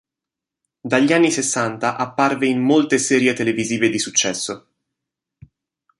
[0.81, 4.67] Dagli anni Sessanta apparve in molte serie televisive di successo.